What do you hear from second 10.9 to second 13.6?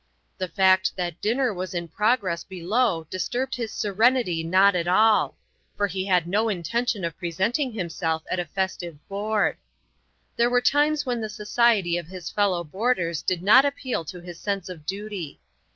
when the society of his fellow boarders did